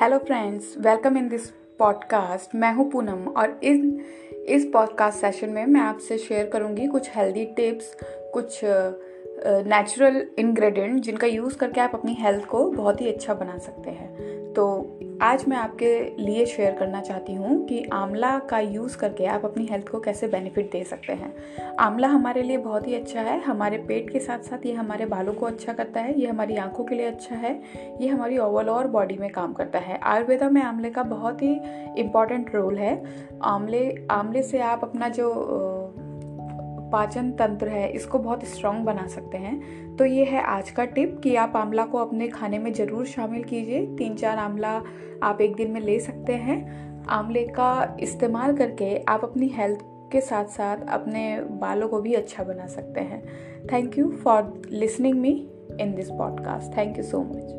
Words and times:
Hello 0.00 0.18
friends 0.18 0.74
welcome 0.78 1.16
in 1.16 1.28
this 1.28 1.50
podcast 1.78 2.54
मैं 2.54 2.72
हूँ 2.74 2.90
पूनम 2.90 3.28
और 3.28 3.60
इन 3.62 4.04
इस 4.48 4.70
पॉडकास्ट 4.72 5.18
सेशन 5.18 5.48
में 5.48 5.66
मैं 5.66 5.80
आपसे 5.80 6.18
शेयर 6.18 6.46
करूँगी 6.46 6.86
कुछ 6.86 7.08
हेल्दी 7.16 7.44
टिप्स 7.44 7.96
कुछ 8.32 8.60
नेचुरल 8.64 10.20
uh, 10.20 10.38
इंग्रेडिएंट 10.38 11.02
जिनका 11.02 11.26
यूज़ 11.26 11.56
करके 11.56 11.80
आप 11.80 11.94
अपनी 11.94 12.14
हेल्थ 12.14 12.44
को 12.44 12.70
बहुत 12.70 13.00
ही 13.00 13.08
अच्छा 13.08 13.34
बना 13.34 13.58
सकते 13.58 13.90
हैं। 13.90 14.14
तो 14.52 14.66
आज 15.22 15.44
मैं 15.48 15.56
आपके 15.56 16.16
लिए 16.18 16.46
शेयर 16.46 16.74
करना 16.74 17.00
चाहती 17.00 17.34
हूँ 17.34 17.66
कि 17.66 17.84
आंवला 17.92 18.38
का 18.38 18.58
यूज़ 18.58 18.96
करके 18.98 19.26
आप 19.26 19.44
अपनी 19.44 19.66
हेल्थ 19.66 19.88
को 19.88 20.00
कैसे 20.00 20.28
बेनिफिट 20.28 20.70
दे 20.72 20.84
सकते 20.84 21.12
हैं। 21.12 21.34
आंवला 21.76 22.08
हमारे 22.08 22.42
लिए 22.42 22.56
बहुत 22.56 22.86
ही 22.86 22.94
अच्छा 22.94 23.20
है। 23.20 23.40
हमारे 23.40 23.78
पेट 23.78 24.10
के 24.10 24.20
साथ 24.20 24.38
साथ 24.38 24.66
ये 24.66 24.72
हमारे 24.72 25.06
बालों 25.06 25.34
को 25.34 25.46
अच्छा 25.46 25.72
करता 25.72 26.00
है। 26.00 26.20
ये 26.20 26.26
हमारी 26.26 26.56
आँखों 26.56 26.84
के 26.84 26.94
लिए 26.94 27.06
अच्छा 27.06 27.34
है। 27.34 27.62
ये 28.00 28.08
हमारी 28.08 28.38
ओवरऑल 28.38 28.86
बॉडी 28.86 29.16
में 29.16 29.30
काम 29.30 29.52
करता 29.52 29.78
है। 29.78 30.00
आयुर्वेदा 30.02 30.50
में 30.50 30.62
आंवले 30.62 30.90
का 30.90 31.02
बहुत 31.02 31.42
ही 31.42 31.60
इंपॉर्टेंट 31.96 32.54
रोल 32.54 32.78
है। 32.78 33.04
आंवले 33.42 34.06
आंवले 34.10 34.42
से 34.42 34.58
आप 34.58 34.80
अपना 34.82 35.08
जो 35.08 35.34
पाचन 36.90 37.30
तंत्र 37.30 37.68
है, 37.68 37.88
इसको 37.88 38.18
बहुत 38.18 38.44
स्ट्रांग 38.44 38.84
बना 38.84 39.06
सकते 39.06 39.38
हैं। 39.38 39.96
तो 39.96 40.04
ये 40.04 40.24
है 40.24 40.42
आज 40.46 40.70
का 40.70 40.84
टिप 40.84 41.20
कि 41.22 41.34
आप 41.36 41.56
आंवला 41.56 41.84
को 41.86 41.98
अपने 41.98 42.28
खाने 42.28 42.58
में 42.58 42.72
ज़रूर 42.72 43.06
शामिल 43.06 43.44
कीजिए। 43.44 43.86
तीन 43.96 44.14
चार 44.14 44.38
आंवला 44.38 44.70
आप 45.22 45.40
एक 45.40 45.56
दिन 45.56 45.70
में 45.70 45.80
ले 45.80 45.98
सकते 46.00 46.32
हैं। 46.36 46.58
आंवले 47.08 47.44
का 47.50 47.96
इस्तेमाल 48.00 48.56
करके 48.56 48.96
आप 49.08 49.24
अपनी 49.24 49.48
हेल्थ 49.48 49.78
के 50.12 50.20
साथ 50.20 50.44
साथ 50.46 50.88
अपने 50.88 51.40
बालों 51.60 51.88
को 51.88 52.00
भी 52.00 52.14
अच्छा 52.14 52.44
बना 52.44 52.66
सकते 52.66 53.00
हैं। 53.00 53.22
Thank 53.72 53.98
you 53.98 54.10
for 54.24 54.52
listening 54.70 55.18
me 55.20 55.32
in 55.80 55.94
this 55.94 56.10
podcast 56.10 56.76
thank 56.76 56.98
you 56.98 57.04
so 57.04 57.22
much 57.22 57.56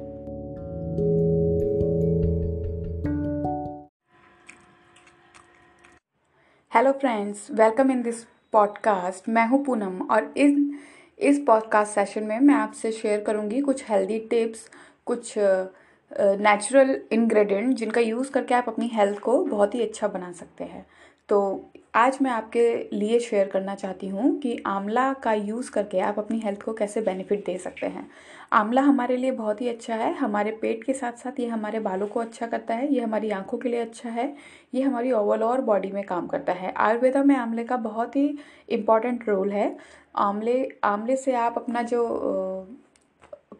hello 6.71 6.91
friends 6.91 7.47
welcome 7.51 7.91
in 7.91 8.01
this 8.01 8.25
podcast 8.53 9.29
मैं 9.29 9.47
हूँ 9.47 9.65
पूनम 9.65 10.01
और 10.01 10.33
इन 10.37 10.79
इस 11.19 11.43
पॉडकास्ट 11.47 11.93
सेशन 11.93 12.23
में 12.23 12.39
मैं 12.39 12.55
आपसे 12.55 12.91
शेयर 12.91 13.21
करूँगी 13.21 13.61
कुछ 13.61 13.89
हेल्दी 13.89 14.19
टिप्स 14.19 14.69
कुछ 15.05 15.33
नेचुरल 15.37 16.95
uh, 16.95 17.13
इंग्रेडिएंट 17.13 17.75
जिनका 17.75 18.01
यूज़ 18.01 18.31
करके 18.31 18.53
आप 18.53 18.65
अपनी 18.67 18.87
हेल्थ 18.93 19.19
को 19.19 19.45
बहुत 19.45 19.75
ही 19.75 19.81
अच्छा 19.81 20.07
बना 20.07 20.31
सकते 20.31 20.63
हैं। 20.63 20.85
तो 21.29 21.69
आज 21.93 22.17
मैं 22.21 22.31
आपके 22.31 22.89
लिए 22.93 23.19
शेयर 23.19 23.47
करना 23.47 23.73
चाहती 23.75 24.07
हूँ 24.07 24.37
कि 24.39 24.55
आंवला 24.67 25.11
का 25.13 25.31
यूज़ 25.33 25.71
करके 25.71 25.99
आप 25.99 26.19
अपनी 26.19 26.39
हेल्थ 26.39 26.61
को 26.61 26.73
कैसे 26.73 27.01
बेनिफिट 27.01 27.45
दे 27.45 27.57
सकते 27.57 27.87
हैं। 27.87 28.05
आंवला 28.53 28.81
हमारे 28.81 29.17
लिए 29.17 29.31
बहुत 29.31 29.61
ही 29.61 29.69
अच्छा 29.69 29.95
है। 29.95 30.13
हमारे 30.13 30.51
पेट 30.51 30.83
के 30.83 30.93
साथ 30.93 31.13
साथ 31.13 31.39
ये 31.39 31.47
हमारे 31.47 31.79
बालों 31.79 32.07
को 32.07 32.19
अच्छा 32.19 32.47
करता 32.47 32.73
है। 32.73 32.93
ये 32.93 33.01
हमारी 33.01 33.29
आँखों 33.29 33.57
के 33.57 33.69
लिए 33.69 33.79
अच्छा 33.79 34.09
है। 34.09 34.33
ये 34.73 34.81
हमारी 34.81 35.11
ओवरऑल 35.11 35.61
बॉडी 35.61 35.91
में 35.91 36.03
काम 36.03 36.27
करता 36.27 36.53
है। 36.53 36.73
आयुर्वेदा 36.77 37.23
में 37.23 37.35
आंवले 37.35 37.63
का 37.63 37.77
बहुत 37.77 38.15
ही 38.15 38.27
इंपॉर्टेंट 38.69 39.27
रोल 39.29 39.51
है। 39.51 39.75
आंवले 40.17 40.63
आंवले 40.83 41.15
से 41.15 41.33
आप 41.35 41.57
अपना 41.57 41.81
जो 41.83 42.05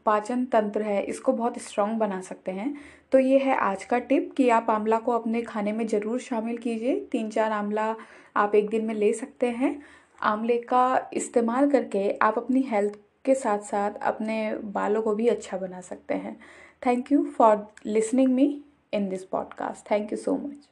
पाचन 0.09 0.45
तंत्र 0.45 0.81
है, 0.81 1.01
इसको 1.03 1.33
बहुत 1.33 1.57
स्ट्रांग 1.59 1.97
बना 1.99 2.21
सकते 2.21 2.51
हैं। 2.51 2.73
तो 3.11 3.19
ये 3.19 3.37
है 3.39 3.55
आज 3.57 3.83
का 3.83 3.99
टिप 3.99 4.31
कि 4.37 4.49
आप 4.49 4.69
आंवला 4.69 4.99
को 4.99 5.11
अपने 5.11 5.41
खाने 5.41 5.71
में 5.71 5.85
ज़रूर 5.87 6.19
शामिल 6.19 6.57
कीजिए। 6.57 6.99
तीन 7.11 7.29
चार 7.29 7.51
आंवला 7.51 7.95
आप 8.37 8.55
एक 8.55 8.69
दिन 8.69 8.85
में 8.85 8.93
ले 8.95 9.13
सकते 9.13 9.49
हैं। 9.51 9.81
आंवले 10.21 10.57
का 10.63 11.09
इस्तेमाल 11.13 11.69
करके 11.71 12.09
आप 12.21 12.37
अपनी 12.37 12.61
हेल्थ 12.61 12.99
के 13.25 13.35
साथ 13.35 13.59
साथ 13.65 13.91
अपने 14.03 14.39
बालों 14.73 15.01
को 15.01 15.15
भी 15.15 15.27
अच्छा 15.27 15.57
बना 15.57 15.81
सकते 15.81 16.13
हैं। 16.15 16.37
Thank 16.83 17.11
you 17.11 17.23
for 17.37 17.65
listening 17.85 18.33
me 18.33 18.47
in 18.93 19.09
this 19.09 19.23
podcast 19.25 19.89
thank 19.91 20.11
you 20.11 20.17
so 20.17 20.35
much 20.37 20.67